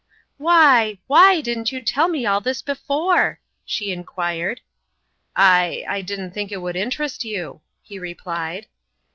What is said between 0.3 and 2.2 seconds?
"Why why didn't you tell